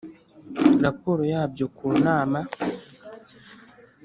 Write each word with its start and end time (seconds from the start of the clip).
raporo 0.83 1.21
yabyo 1.33 1.65
ku 1.75 1.87
nama 2.05 2.39